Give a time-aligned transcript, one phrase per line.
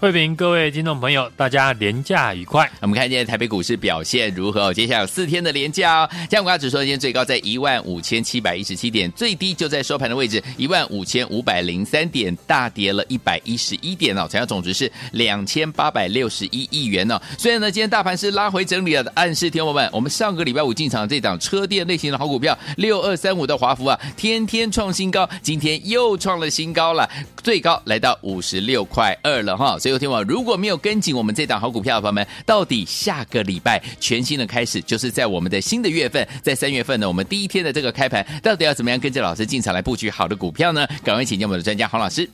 [0.00, 2.70] 慧平，各位听众朋友，大家连假愉快。
[2.80, 4.72] 我们看今天台北股市表现如何？
[4.72, 6.10] 接下来有四天的连假哦。
[6.30, 14.28] 加权指数今天最高在一万五千七百一十七点，最低就在收盘的位置一万五千五百零三点，大跌了一百一十一点哦。
[14.30, 17.20] 成交总值是两千八百六十一亿元哦。
[17.36, 27.10] 虽然呢，今天大盘是拉回整理了的，暗示听友们，我们上个礼拜五进场这档车电类型的好股票六二三五的华孚啊，天天创新高，今天又创了新高了，
[27.42, 29.76] 最高来到五十六块二了哈。
[29.88, 40.86] 所以，听我如果没有跟紧我们这档好股票朋友们，到底下个礼拜全新的开始，就是在我们的新的月份，在三月份呢，我们第一天的这个开盘，到底要怎么样跟着老师进场来布局好的股票呢？
[41.02, 42.28] 赶快请教我们的专家黄老师。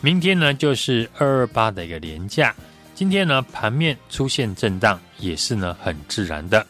[0.00, 2.54] 明天呢，就是二二八的一个连假，
[2.94, 6.64] 今天呢，盘面出现震荡，也是呢很自然的。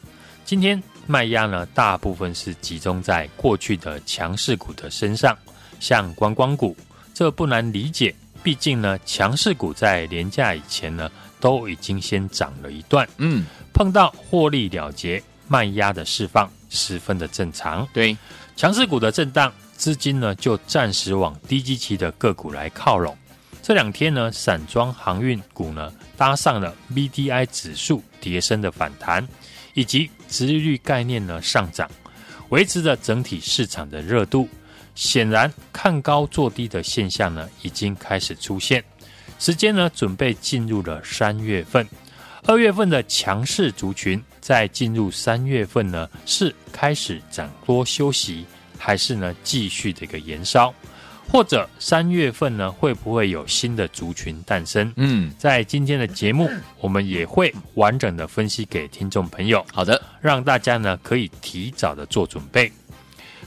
[0.44, 5.36] 今天卖压呢，大部分是集中在过去的强势股的身上，
[5.78, 6.74] 像观光股，
[7.12, 8.14] 这不难理解。
[8.48, 17.86] 毕竟呢，强势股在连假以前呢，都已经先涨了一段，嗯，碰到获利了结卖压的释放，十分的正常。
[17.92, 18.16] 对，
[18.56, 23.14] 强势股的震荡，资金呢就暂时往低基期的个股来靠拢。
[23.62, 29.28] 这两天呢，散装航运股呢搭上了 BDI 指数跌升的反弹，
[29.74, 31.86] 以及殖利率概念呢上涨，
[32.48, 34.48] 维持着整体市场的热度。
[34.98, 38.82] 显然，看高做低的现象呢，已经开始出现。
[39.38, 41.86] 时间呢，准备进入了三月份。
[42.46, 48.44] 二月份的强势族群，在进入三月份呢，是开始涨多休息，
[48.76, 50.74] 还是呢继续的一个延烧？
[51.28, 54.92] 或者三月份呢，会不会有新的族群诞生？
[54.96, 59.64] 嗯，在今天的节目，我们也会完整的分析给听众朋友。
[59.72, 62.72] 好的，让大家呢可以提早的做准备。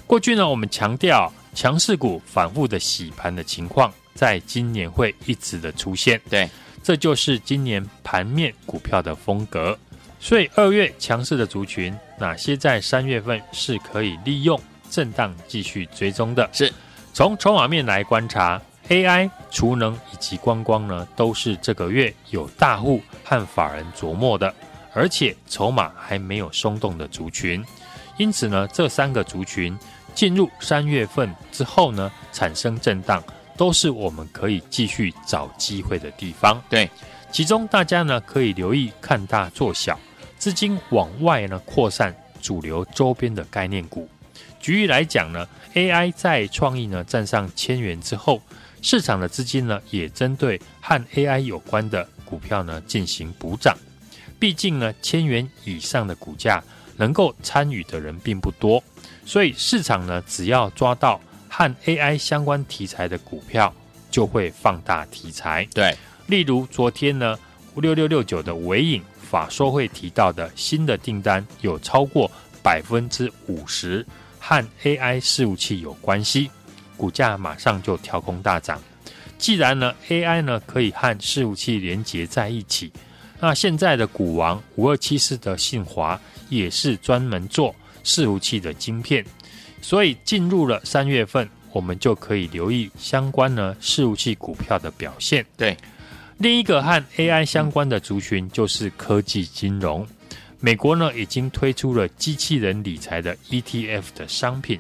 [0.08, 1.30] 过去呢，我们强调。
[1.54, 6.20] 强势股反复的洗盘的情况，在今年会一直的出现。
[6.30, 6.50] 对，
[6.82, 9.78] 这就是今年盘面股票的风格。
[10.20, 16.50] 所以二月强势的族群，哪些在三月份是可以利用震荡继续追踪的？
[16.54, 16.72] 是
[17.12, 24.54] 从筹码面来观察，AI、储能以及观光呢，都是这个月有大户和法人琢磨的，
[24.94, 27.64] 而且筹码还没有松动的族群。
[28.18, 29.78] 因此呢，这三个族群。
[30.14, 33.24] 进入三月份之后呢，产生震荡，
[33.58, 36.62] 都是我们可以继续找机会的地方。
[36.70, 36.90] 对，
[37.32, 40.00] 其中大家呢可以留意看大做小，
[40.38, 44.08] 资金往外呢扩散主流周边的概念股。
[44.60, 48.42] 举例来讲呢，AI 在创意呢站上千元之后，
[48.82, 53.76] 市场的资金呢也针对和 AI 有关的股票呢进行补涨。
[54.40, 56.64] 毕竟呢，千元以上的股价
[56.98, 58.84] 能够参与的人并不多。
[59.32, 63.74] 所以市场呢，只要抓到和 AI 相关题材的股票，
[64.10, 65.66] 就会放大题材。
[65.74, 65.96] 对，
[66.28, 67.40] 例如昨天呢，
[67.76, 72.30] 六六六九的尾影法说会提到的新的订单有超过
[72.62, 74.06] 百分之五十
[74.38, 76.52] 和 AI 伺服器有关系，
[76.98, 78.82] 股价马上就跳空大涨。
[79.38, 82.92] 既然呢 AI 呢可以和伺服器连接在一起，
[83.40, 86.20] 那现在的股王五二七四的信华
[86.50, 87.74] 也是专门做。
[88.04, 89.26] 伺服器的晶片，
[89.82, 95.46] 所以进入了三月份，我们就可以留意相关呢伺服器股票的表现。
[95.58, 95.78] 对，
[96.38, 100.08] 另一个和 AI 相关的族群就是科技金融。
[100.60, 104.80] 美国呢已经推出了机器人理财的 ETF 的商品，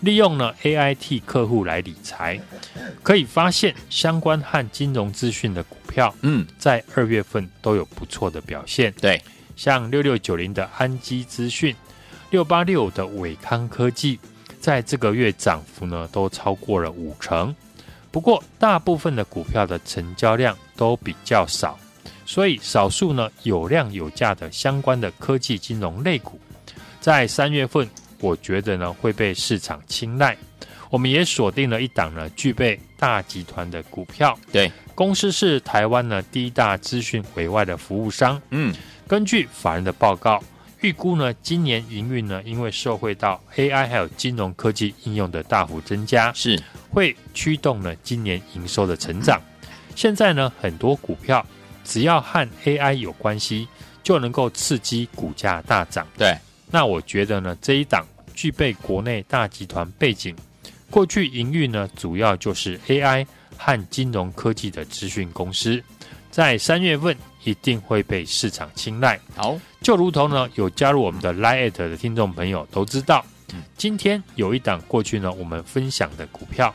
[0.00, 2.40] 利用呢 AI 替客户来理财，
[3.02, 8.94] 可以发现相关和金融资讯的股票，嗯，在二月份都有不错的表现。
[9.00, 9.20] 对，
[9.56, 11.74] 像六六九零的安基资讯。
[12.30, 14.18] 六八六的伟康科技，
[14.60, 17.54] 在这个月涨幅呢都超过了五成，
[18.10, 21.78] 不过大部分的股票的成交量都比较少，
[22.26, 26.38] 所以少数呢有量有价的相关的科技金融类股，
[27.00, 27.88] 在三月份
[28.20, 30.36] 我觉得呢会被市场青睐。
[30.90, 38.74] 我们也锁定了一档呢具备大集团的股票，对，公司是台湾呢第一大资讯委外的服务商，嗯，
[39.06, 40.42] 根据法人的报告。
[40.80, 46.60] 预估呢，今年营运呢，因为受惠到 AI 还有金融科技应用的大幅增加，是
[46.90, 49.40] 会驱动呢今年营收的成长。
[49.96, 51.44] 现在呢，很多股票
[51.84, 53.66] 只要和 AI 有关系，
[54.04, 56.06] 就能够刺激股价大涨。
[56.16, 56.36] 对，
[56.70, 60.36] 那我觉得呢，这一档具备国内大集团背景，
[60.90, 63.26] 过去营运呢，主要就是 AI
[63.56, 65.82] 和金融科技的资讯公司，
[66.30, 67.16] 在三月份。
[67.48, 69.18] 一定会被市场青睐。
[69.34, 73.24] 好，就如同呢，有加入我们的 Line 的听众朋友都知道，
[73.76, 76.74] 今天有一档过去呢，我们分享的股票，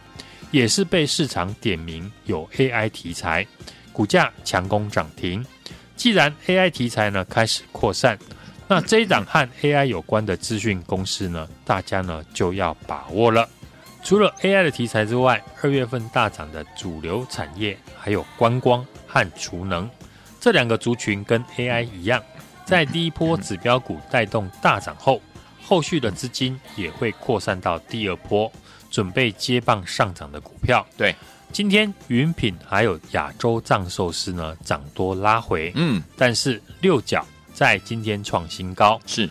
[0.49, 3.45] 也是被市场点名有 AI 题材，
[3.91, 5.45] 股价强攻涨停。
[5.95, 8.17] 既然 AI 题材呢开始扩散，
[8.67, 13.47] 那这一档和 AI 有关的资讯公司呢，大家呢就要把握了。
[14.03, 19.87] 除了 AI 的题材之外，二月份大涨的主流产业还有观光和储能。
[20.43, 22.21] 这两个族群跟 AI 一样，
[22.65, 25.21] 在第一波指标股带动大涨后，
[25.63, 28.51] 后续的资金也会扩散到第二波，
[28.91, 30.85] 准备接棒上涨的股票。
[30.97, 31.15] 对，
[31.53, 39.29] 今天云品还有亚洲藏寿司呢涨多拉回，嗯，但是六角在今天创新高，是。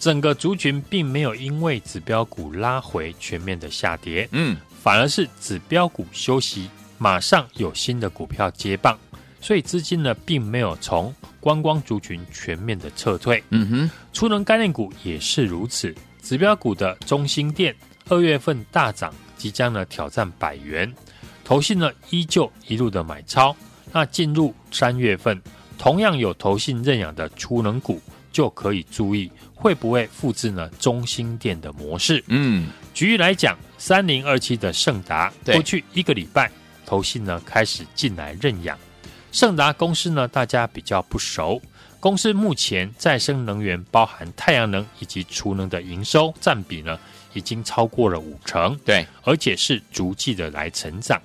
[0.00, 6.68] 整个族群并没有因为指标股拉回全面的下跌，嗯，反而是指标股休息，
[6.98, 8.98] 马上有新的股票接棒。
[9.40, 13.42] 所以资金呢，并没有从观光族群全面的撤退。
[13.50, 15.94] 嗯哼，储能概念股也是如此。
[16.22, 17.74] 指标股的中兴电
[18.08, 20.92] 二月份大涨，即将呢挑战百元。
[21.42, 23.56] 投信呢依旧一路的买超。
[23.92, 25.40] 那进入三月份，
[25.78, 28.00] 同样有投信认养的储能股，
[28.30, 32.22] 就可以注意会不会复制呢中兴电的模式。
[32.28, 36.48] 嗯，举例来讲，三零二七的盛达，过去一个礼拜，
[36.86, 38.78] 投信呢开始进来认养。
[39.32, 41.60] 盛达公司呢，大家比较不熟。
[42.00, 46.98] 公司目前再生能源，包含太阳能以及储能的营收占比呢，
[47.34, 48.78] 已经超过了五成。
[48.84, 51.20] 对，而且是逐季的来成长。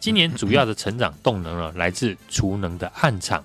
[0.00, 3.44] 今年主要的成长动能呢，来自储能的暗场，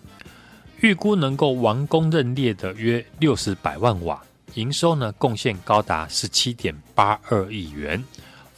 [0.79, 4.21] 预估能够完工认列的约六十百万瓦，
[4.56, 8.03] 营收呢贡献高达十七点八二亿元。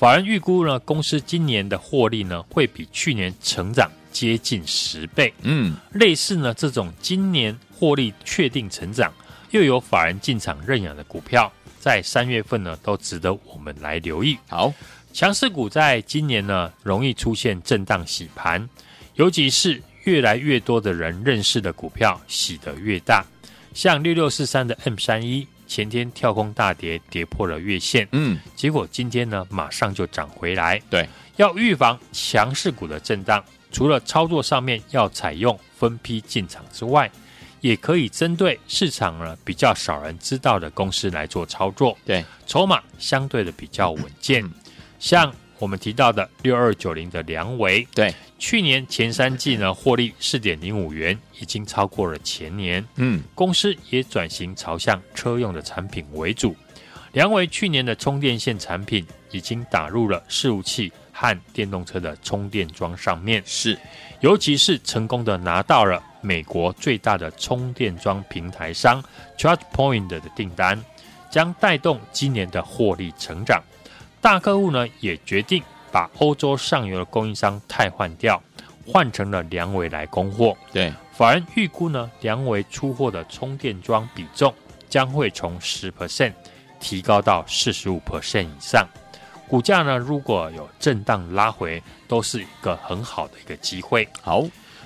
[0.01, 3.87] 法人预估呢，公司今年的获利呢，会比去年成长。
[4.11, 9.13] 接近十倍，嗯，类似呢这种今年获利确定成长，
[9.51, 11.49] 又有法人进场认养的股票，
[11.79, 14.37] 在三月份呢都值得我们来留意。
[14.49, 14.73] 好，
[15.13, 18.67] 强势股在今年呢容易出现震荡洗盘，
[19.13, 23.23] 尤其是越来越多的人认识的股票洗得越大，
[23.75, 30.77] 像六六四三的 M 三一前天跳空大跌，跌破了月线，嗯，结果今天呢马上就涨回来。
[30.89, 31.07] 对，
[31.37, 33.41] 要预防强势股的震荡。
[33.71, 37.09] 除了操作上面要采用分批进场之外，
[37.61, 41.97] 也可以针对市场呢比较少人知道的公司来做操作。
[42.03, 44.43] 对，筹码相对的比较稳健。
[44.43, 44.51] 嗯、
[44.99, 52.83] 像我们提到的六二九零的梁维，对，去年前三季呢获利四点零五元，已经超过了前年。
[52.95, 56.55] 嗯，公司也转型朝向车用的产品为主。
[57.11, 60.91] 梁维去年的充电线产品已经打入了伺服器。
[61.13, 63.77] 和电动车的充电桩上面是，
[64.21, 69.03] 尤其是成功的拿到了美国最大的充电桩平台商
[69.37, 70.83] ChargePoint 的订单，
[71.29, 73.61] 将带动今年的获利成长。
[74.21, 78.41] 大客户呢也决定把欧洲上游的供应商汰换掉，
[78.85, 80.55] 换成了梁维来供货。
[80.71, 84.53] 对，法人预估呢，梁维出货的充电桩比重
[84.87, 86.33] 将会从十 percent
[86.79, 88.87] 提高到四十五 percent 以上。
[89.47, 94.07] 股价呢，如果有震荡拉回，都是一个很好的一个机会。
[94.21, 94.45] 好，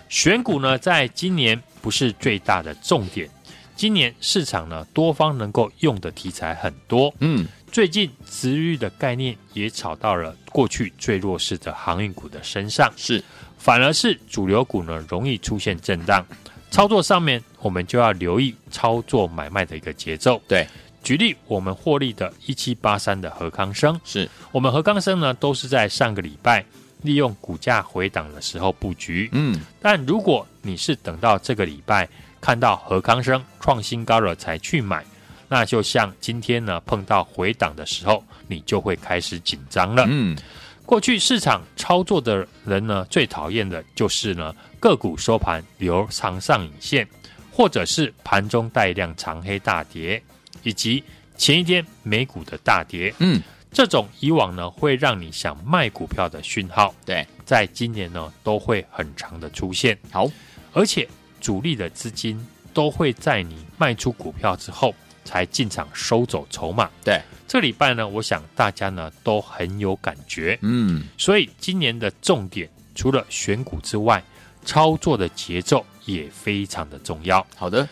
[0.10, 3.30] 选股呢，在今年不是最大的重点。
[3.76, 7.14] 今年市场呢，多方能够用的题材很多。
[7.20, 13.24] 嗯，最近值域的概念也炒到了过去最弱势的航运股的身上，是，
[13.58, 16.26] 反而是主流股呢，容易出现震荡。
[16.72, 20.42] 操作上面，我们就要留意操作买卖的一个节奏。
[20.48, 20.68] 对。
[21.04, 26.66] 举例，我们获利的一七八三的何康生，是我们何康生呢，都是在上个礼拜
[27.04, 29.30] 利用股价回档的时候布局。
[29.32, 32.10] 嗯，但如果你是等到这个礼拜
[32.46, 35.04] 看到和康生创新高了才去买，
[35.48, 40.06] 那就像今天呢碰到回档的时候，你就会开始紧张了。
[40.08, 40.38] 嗯，
[40.86, 47.08] 过去市场操作的人呢，最讨厌的就是呢个股收盘留长上影线，
[47.52, 50.22] 或者是盘中带量长黑大跌。
[50.62, 51.04] 以及
[51.38, 59.98] 前一天美股的大跌，嗯，这种以往呢会让你想卖股票的讯号，对，在今年呢都会很长的出现。
[60.12, 60.30] 好，
[60.74, 61.08] 而且
[61.46, 66.90] 主力的资金都会在你卖出股票之后，才进场收走筹码。
[67.04, 70.58] 对，这礼拜呢，我想大家呢都很有感觉。
[70.64, 74.24] 嗯，所以今年的重点除了选股之外，
[74.64, 77.46] 操作的节奏也非常的重要。
[77.56, 77.88] 好的，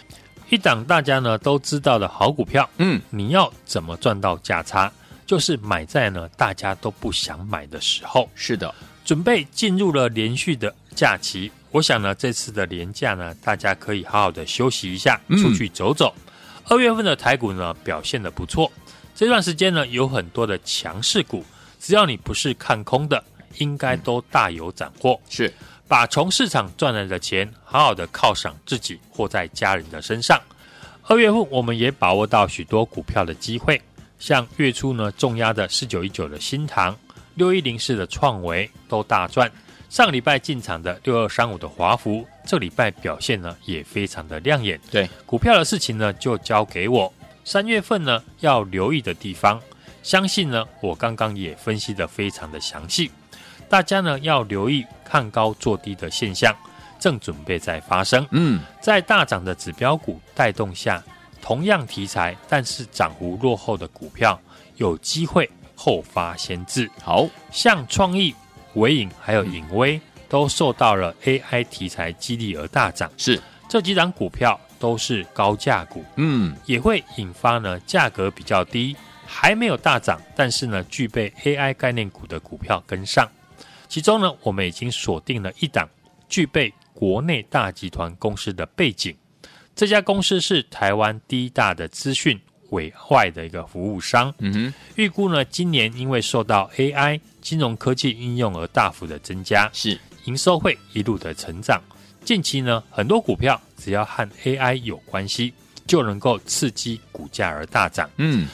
[0.50, 4.92] 一档大家呢都知道的好股票，嗯，你要怎么赚到价差？
[5.28, 8.28] 就是买在呢大家都不想买的时候。
[8.34, 8.74] 是的，
[9.06, 16.14] 准备进入了连续的假期，我想呢这次的年假呢，大家可以好好的休息一下，出去走走。
[16.70, 18.72] 二、嗯、月份的台股呢表现的不错，
[19.16, 21.44] 这段时间呢有很多的强势股，
[21.80, 23.24] 只要你不是看空的，
[23.58, 25.20] 应该都大有斩获。
[25.28, 25.52] 是。
[25.86, 30.40] 把从市场赚来的钱，好好的犒赏自己或在家人的身上。
[31.04, 33.80] 二月份我们也把握到许多股票的机会，
[34.18, 36.96] 像月初呢重压的四九一九的新塘、
[37.36, 39.52] 六一零四的创维都大赚。
[39.94, 44.82] 上礼拜进场的六二三五的华孚，这礼拜表现呢也非常的亮眼。
[44.90, 47.14] 对，股票的事情呢就交给我。
[47.46, 49.62] 三月份呢要留意的地方，
[50.02, 53.12] 相信呢我刚刚也分析的非常的详细。
[53.70, 56.52] 大家呢要留意看高做低的现象，
[56.98, 58.28] 正准备在发生。
[58.32, 61.04] 嗯，在大涨的指标股带动下，
[61.40, 64.42] 同样题材但是涨幅落后的股票，
[64.78, 66.90] 有机会后发先至。
[67.00, 68.34] 好像创意、
[68.76, 73.12] 纬颖还有影威，都受到了 AI 题材激励而大涨。
[73.18, 83.30] 是这几档股票都是高价股，嗯，也会引发呢价格比较低，还没有大涨，但是呢具备 AI 概念股的股票跟上。
[83.88, 85.88] 其中呢，我们已经锁定了一档
[86.28, 89.16] 具备国内大集团公司的背景。
[89.76, 92.40] 这家公司是台湾第一大的资讯
[92.74, 94.34] 委外的一个服务商。
[94.40, 101.82] 嗯哼，预估呢，今年因为受到 AI 金融科技应用而大幅的增加，是营收会一路的成长。
[102.26, 105.54] 近期呢，很多股票只要和 AI 有关系，
[105.88, 108.10] 就能够刺激股价而大涨。
[108.18, 108.48] 嗯。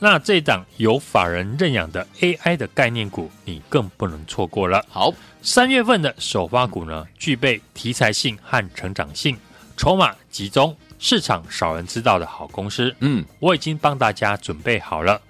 [0.00, 4.80] 那这档由法人认养的 AI 的概念股，你更不能错过了。
[4.88, 9.36] 好，三月份的首发股呢，具备题材性和成长性，
[9.76, 12.94] 筹码集中，市场少人知道的好公司。
[13.00, 15.20] 嗯，我已经帮大家准备好了，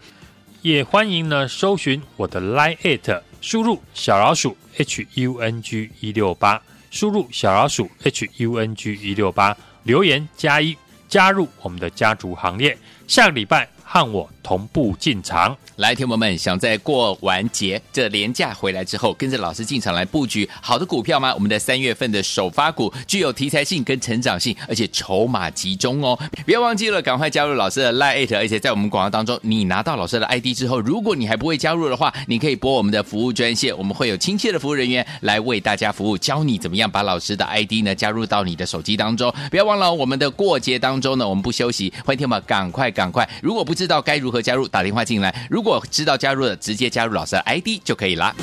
[0.63, 6.61] 也欢迎呢搜寻我的 Line at，输入小老鼠 H U N G 一六八，
[6.91, 10.77] 输入小老鼠 H U N G 一六八，留言加一，
[11.09, 12.77] 加入我们的家族行列。
[13.07, 13.69] 下个礼拜。
[13.90, 15.57] 和我同步进场。
[15.76, 21.33] 来，听友们，想在过完节这连假回来之后，跟着老师进场来布局好的股票吗？
[21.33, 26.18] 我们的三月份的首发股具有题材性跟成长性，而且筹码集中哦。
[26.45, 39.33] 不要忘记了，赶快加入老师的 Line，而且在我们广告当中，你拿到老师的 ID 之后，如果你还不会加入的话，你可以拨我们的服务专线，我们会有亲切的服务人员来为大家服务，教你怎么样把老师的 ID 呢加入到你的手机当中。
[39.49, 45.32] 不要忘了，我们的过节当中呢，我们不休息，欢迎听友们赶快赶快，如果不知道该如何加入，打电话进来。
[45.49, 48.35] 如果知道加入的，直接加入老师的 ID 就可以了。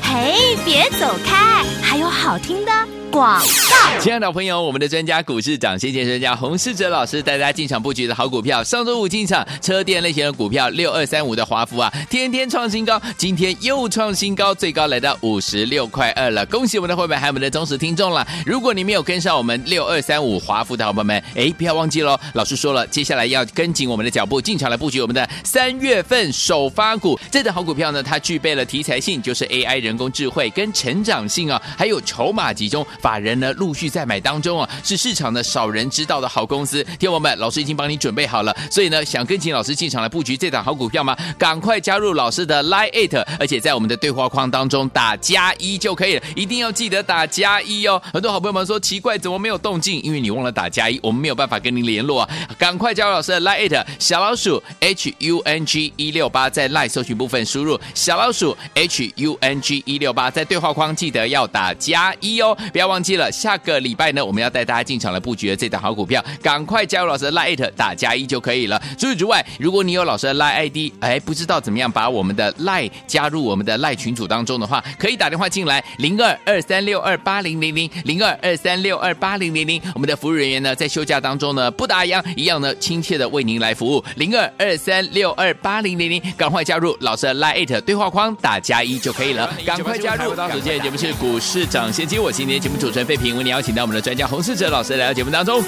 [0.00, 2.70] 嘿，别走开，还有好听的。
[3.10, 18.26] 广告，亲爱的朋友，我们的专家股市长先见专家洪世哲老师带大家进场布局的好股票，上周五进场车电类型的股票六二三五的华孚啊，天天创新高，今天又创新高，最高来到五十六块二了，恭喜我们的会员还有我们的忠实听众了。
[18.46, 27.18] 如果你没有跟上我们六二三五华孚的好朋友们，哎，不要忘记喽，老师说了，接下来要跟紧我们的脚步，进场来布局我们的三月份首发股。
[27.30, 32.86] 这只好股票呢，它具备了题材性，就是 AI 人工智慧跟成长性啊，还有筹码集中。
[33.00, 36.84] 法人呢陆续在买当中啊，是市场的少人知道的好公司。
[36.98, 41.16] 听友们，老师已经帮你准备好了，所以呢，想跟紧老师进场来布局这档好股票吗？
[41.38, 48.00] 赶快加入老师的 Line It，而且在我们的对话框当中打加一就可以了，一定要记得打加一哦。
[48.12, 50.00] 很多好朋友们说奇怪，怎么没有动静？
[50.02, 52.28] 因为你忘了打加一，我们没有办法跟您联络啊。
[52.58, 63.30] 赶快加入老师的 Line It，小老鼠 H U N G 一六八，在 Line 搜寻部分输入小老鼠 H U N G 一六八，在对话框记得要打加一哦，不要忘记了。
[63.30, 68.80] 下个礼拜呢，我们要带大家进场来布局的这档好股票，赶快加入老师的 Lite 打加一就可以了。
[68.98, 79.80] 除此之外，如果你有老师的 Line ID，哎，不知道怎么样把我们的 Line 加入我们的 Line 群组当中的话，可以打电话进来零二二三六二八零零零零二二三六二八零零零。
[79.94, 90.34] 我们的服务人员呢，在休假当中呢，不打烊，一样呢，亲切的为您来服务零二二三六二八零零零，赶快加入老师的 Lite 对话框打加一就可以了，赶快加入。
[90.34, 95.62] 首先节目是股市涨先机，我今天节目主持人费平为你邀请到我们的专家洪世哲老师来到节目当中，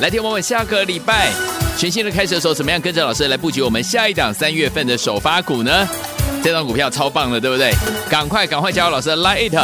[0.00, 1.32] 来听我们下个礼拜
[1.78, 3.26] 全新的开始的时候，怎么样跟着老师。
[3.26, 5.88] 来布局我们下一档三月份的首发股呢？
[6.44, 7.72] 这档股票超棒的，对不对？
[8.10, 9.56] 赶快赶快加入老师的 Line It。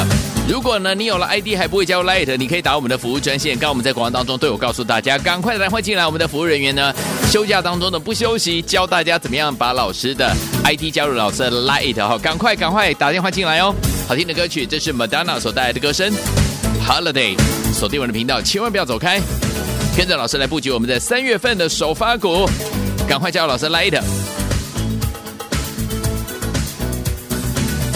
[0.46, 3.56] 如果呢你有了 ID 还不会加入 Light，你可以打我们的服务专线。
[3.58, 6.92] 刚我们在广告当中都有告诉大家，赶快打电话进来，我们的服务人员呢
[7.30, 10.34] 休假当中呢不休息，教大家怎么样把老师的
[10.64, 13.75] ID 加入老师的 Light 哈，赶快赶快打电话进来哦！
[14.06, 16.12] 好听的歌曲，这是 Madonna 所带来的歌声
[16.87, 17.35] Holiday，
[17.73, 19.19] 锁定我们的频道，千万不要走开，
[19.97, 22.47] 跟着老师来布局我们的三月份的首发股，
[23.09, 23.99] 赶快加入老师 Light。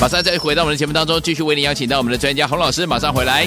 [0.00, 3.46] 马上再回到我们的节目当中，继续为您邀请到我们的专家洪老师，马上回来。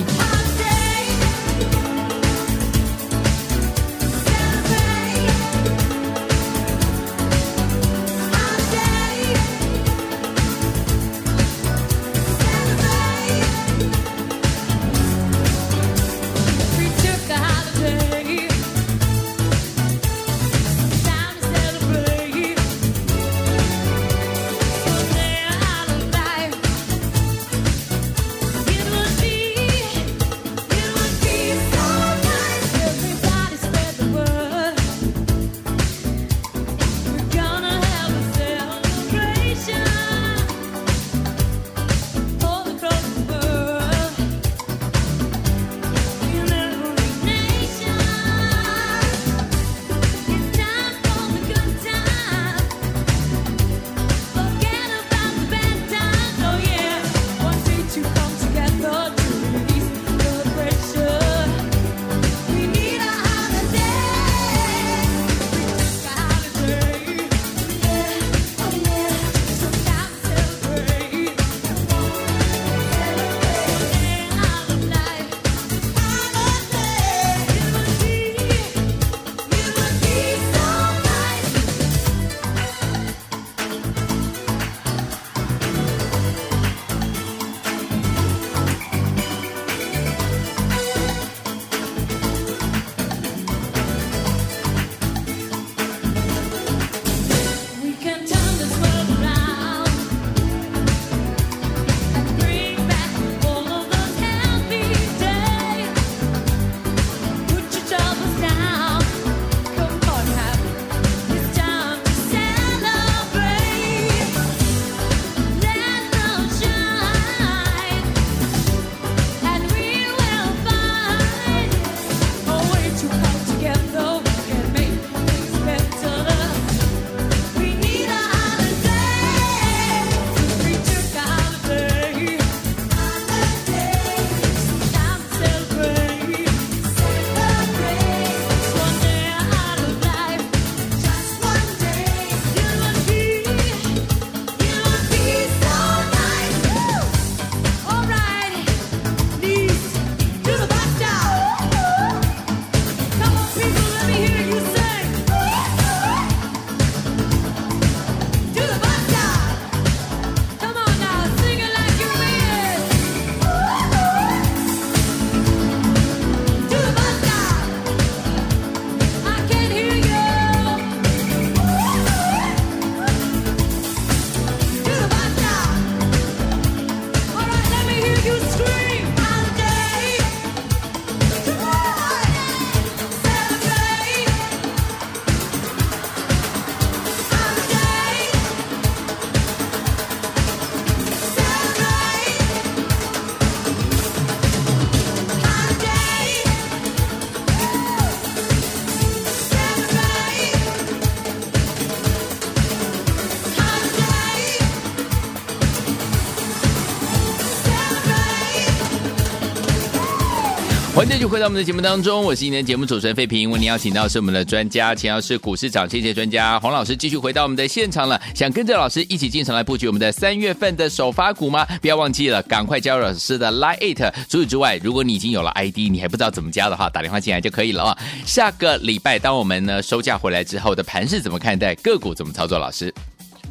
[211.11, 213.51] 继续回到我们的节目当中，我是今天节目主持人费平。
[213.51, 218.19] 为您邀请到是我们的专家，请到是股市涨跌跌专家黄老师，继续回到我们的现场了。
[218.33, 221.65] 想跟着老师一起进场来布局我们的三月份的首发股吗？
[221.81, 223.99] 不要忘记了，赶快加入老师的 Line It。
[224.29, 227.97] 除此之外，如果你已经有了 ID，你还不知道怎么加的话，打电话进来就可以了啊。
[228.25, 231.75] 下个礼拜，当我们呢收假回来之后的盘势怎么看待？
[231.75, 232.57] 个股怎么操作？
[232.57, 232.91] 老师，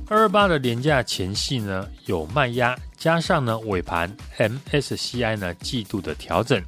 [0.08, 6.58] 二二八的连假前戏呢，有卖压，加上呢尾盘 MSCI 呢季度的调整。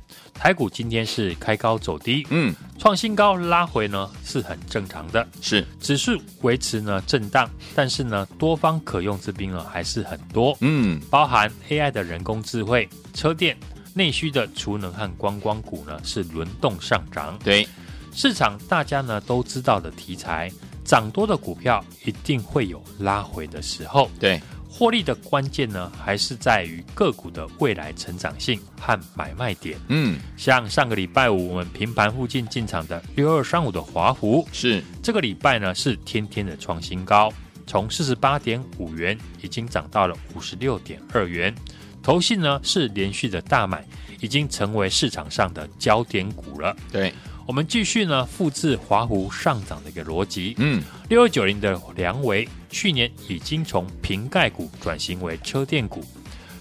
[0.43, 5.65] 台股今天是开高走低，嗯，创新高拉回呢是很正常的，是。
[5.79, 13.57] 指数维持呢震荡，但是呢多方可用之兵呢还是很多，嗯，包含 AI 的人工智慧、车电、
[13.95, 17.65] 内需的储能和观光股呢是轮动上涨，对，
[18.13, 20.51] 市场大家呢都知道的题材，
[20.85, 24.43] 涨多的股票一定会有拉回的时候，对。
[24.75, 29.79] 获利的关键呢，还是在于个股的未来成长性和买卖点。
[29.89, 37.31] 嗯，像上个礼拜五我们平盘附近进场的六二三五的华湖，是这个礼拜呢是天天的创新高，
[37.67, 41.55] 从四十八点五元已经涨到了五十六点二元。
[42.03, 43.87] 投信呢是连续的大买，
[44.21, 46.75] 已经成为市场上的焦点股了。
[46.91, 47.13] 对。
[47.45, 50.55] 我们继续呢，复制华湖上涨的一个逻辑。
[50.59, 56.05] 嗯，六二九零的梁维去年已经从瓶盖股转型为车电股，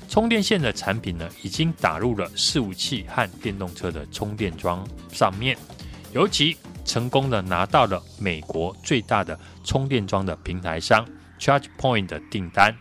[0.09, 5.55] 充电线的产品呢，已经打入了伺服器和电动车的充电桩上面，
[6.13, 11.07] 尤其成功的拿到了美国最大的充电桩的平台商
[11.39, 12.75] ChargePoint 的订单，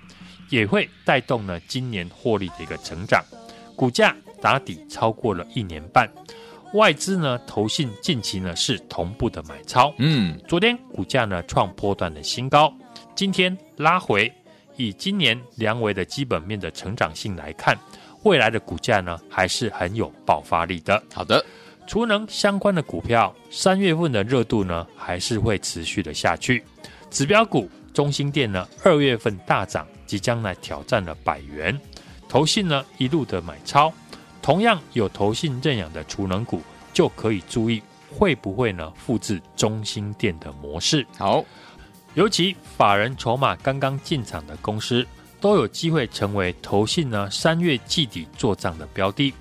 [0.49, 3.23] 也会带动呢今年获利的一个成长，
[3.77, 6.11] 股价打底超过了一年半。
[6.75, 12.73] 外资呢，投信近期呢是同步的买超，嗯，昨天股价呢创波段的新高，
[13.15, 14.33] 今天拉回。
[14.77, 17.77] 以今年良维的基本面的成长性来看，
[18.23, 21.03] 未来的股价呢还是很有爆发力的。
[21.13, 21.45] 好的，
[21.87, 26.65] 储能相关的股票，三月份的热度呢还是会持续的下去。
[27.11, 31.79] 指标股中兴电呢，二月份大涨，即将来挑战了百元，
[32.27, 33.93] 投信呢一路的买超。
[34.43, 37.83] 同样有投信认养的储能股，就可以注意
[38.17, 41.07] 会不会呢复制中心店的模式。
[41.17, 41.45] 好，
[42.15, 45.07] 尤其法人筹码刚刚进场的公司，
[45.41, 49.33] 都有机会成为投信呢三月季底做账的标的。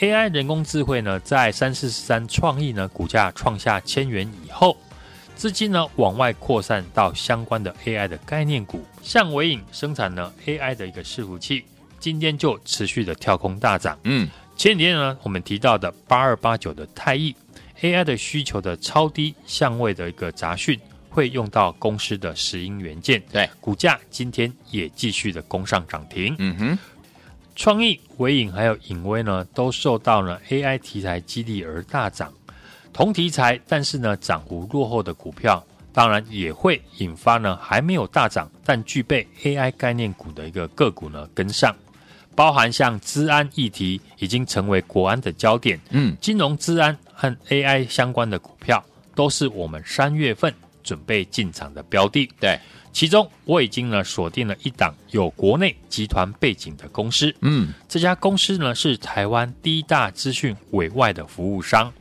[0.00, 4.76] AI 人工智慧呢，在三四三创意呢股价创下千元以后，
[5.36, 11.64] 资金呢往外扩散到相关的 AI 的概念股，像纬颖生产呢 AI 的一个伺服器。
[12.04, 13.98] 今天就持续的跳空大涨。
[14.04, 17.34] 嗯，前几天呢，我们提到的八二八九的太易
[17.80, 23.22] AI 的需求的超低相位的一个杂讯，会用到公司的石英元件。
[23.32, 26.36] 对，股价今天也继续的攻上涨停。
[26.38, 26.78] 嗯哼，
[27.56, 32.30] 创意、微影还有影威呢，都受到了 AI 题材激励而大涨。
[32.92, 41.74] 同题材，但是呢，涨幅落后的股票，当然也会引发呢还没有大涨但具备 AI 概念股的一个个股呢跟上。
[42.34, 52.28] 包含像资安议题已经成为国安的焦点，嗯，金融资安和 AI 相关的股票都是我们三月份准备进场的标的。
[52.40, 52.58] 对，
[52.92, 61.92] 其中我已经呢锁定了一档有国内集团背景的公司，嗯，这家公司呢是台湾第一大资讯委外的服务商，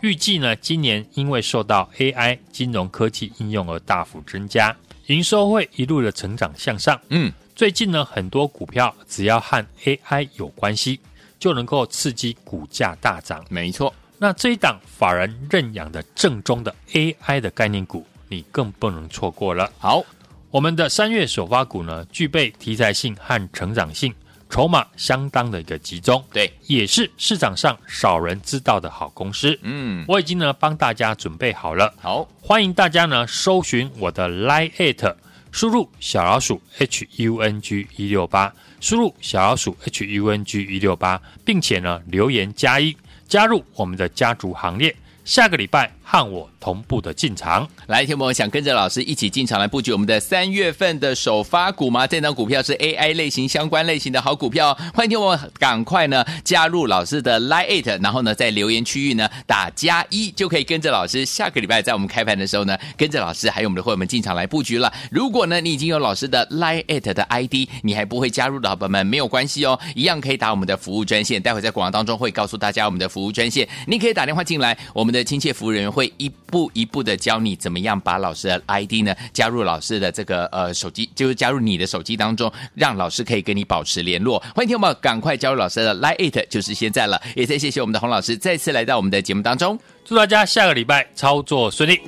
[0.00, 7.32] 预计呢今年因为受到 AI 金融科技应用而大幅增加，营收会一路的成长向上，嗯。
[7.56, 11.00] 最近呢，很多股票只要和 AI 有关系，
[11.38, 13.42] 就能够刺激股价大涨。
[13.48, 19.72] 没错，那这一档法人认养的正宗的 AI 的概念股，你更不能错过了。
[19.78, 20.04] 好，
[20.50, 24.12] 我们的三月首发股呢，具备题材性和成长性，
[24.50, 26.22] 筹码相当的一个集中。
[26.30, 29.58] 对，也是市场上少人知道的好公司。
[29.62, 31.94] 嗯，我已经呢帮大家准备好了。
[32.02, 35.14] 好，欢迎大家呢搜寻我的 Line@
[35.50, 44.94] 输入小老鼠 H U N G 一六八，输入小老鼠 H U N G 一六八，并且呢留言加一，加入我们的家族行列。
[45.24, 52.06] 下个礼拜和我同步的进场，来，听众朋友想跟着老师一起进场来布局我们的三月份的首发股吗？
[52.06, 64.92] 这档股票是 AI 类型相关类型的好股票，欢迎听我赶快呢加入老师的 Line，然后呢在留言区域呢打加一，就可以跟着老师下个礼拜在我们开盘的时候呢，跟着老师还有我们的会员们进场来布局了。
[65.10, 84.38] 如果呢你已经有老师的 Line 的 ID，你还不会加入的好朋友们没有关系哦，一样可以打我们的服务专线，待会在广告当中会告诉大家我们的服务专线，你可以打电话进来，我们的亲切服务人员会一步一步的教你怎么样把老师的 ID 呢加入老师的这个呃手机，就是加入你的手机当中，让老师可以跟你保持联络。
[84.54, 87.18] 欢迎听我们赶快加入老师的 Line It，就是现在了。
[87.34, 92.02] 也再谢谢我们的洪老师再次来到我们的节目当中，祝大家下个礼拜操作顺利。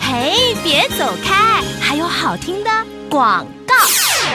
[0.00, 2.70] 嘿，别走开，还有好听的
[3.08, 3.59] 广告。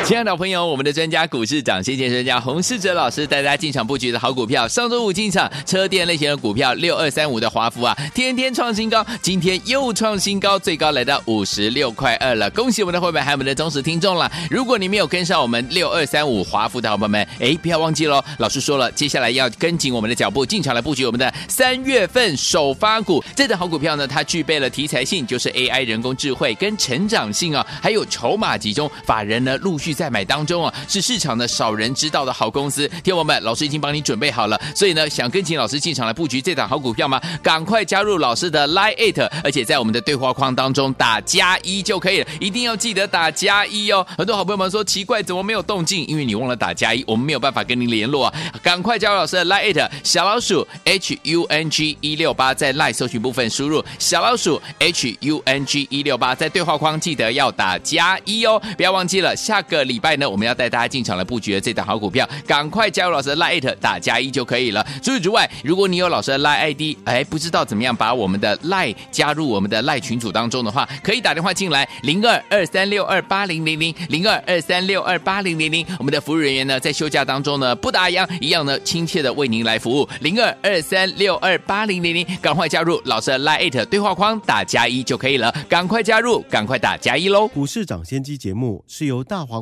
[0.05, 12.47] 亲爱的朋友，我们的专家股市涨谢谢专家洪世哲老师带大家进场布局的好股票，上周五进场车电类型的股票六二三五的华孚啊，天天创新高，今天又创新高，最高来到五十六块二了。
[12.51, 14.31] 恭喜我们的会员还有我们的忠实听众了。
[14.47, 18.23] 如果你没有跟上我们六二三五华孚的好朋友们，哎，不要忘记喽。
[18.37, 23.23] 老师说了，接下来要跟紧我们的脚步进场来布局我们的三月份首发股。
[23.35, 29.94] 这只好股票呢，它具备了题材性，就是 AI 人工智慧跟成长性啊，还有筹码集中，法人呢陆续。
[29.95, 32.87] 在买当中啊，是市场的少人知道的好公司。
[33.03, 37.19] 听我们，老师已经帮你准备好了，所以呢，想跟请老师进场来布局这档好股票吗？
[37.41, 44.05] 赶快加入老师的 Line，It，而且在我们的对话框当中打加一就可以了，一定要记得打加一哦。
[44.17, 46.05] 很多好朋友们说奇怪，怎么没有动静？
[46.07, 48.33] 因为你忘了打加一，我们没有办法跟您联络啊。
[48.61, 59.35] 赶快加入老师的 Line，It，小老鼠 H U N G 一六八，在 Line 搜寻部分输入小老鼠 H U N G 一六八，在对话框记得要打加一哦，不要忘记了。
[59.35, 64.85] 下个个礼拜呢，我们要带大家进场来布局的这档好股票，赶快加入老师的 Line 打加一就可以了。
[65.03, 87.47] 除此之外，如果你有老师的 Line ID，哎，不知道怎么样把我们的 Line 加入我们的 Line 群组当中的话，可以打电话进来零二二三六二八零零零零二二三六二八零零零，我们的服务人员呢在休假当中呢不打烊，一样呢亲切的为您来服务零二二三六二八零零零，赶快加入老师的 Line 对话框打加一就可以了，赶快加入，赶快打加一喽！
[87.47, 89.61] 股市涨先机节目是由大华